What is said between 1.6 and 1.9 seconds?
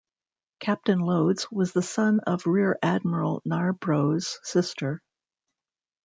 the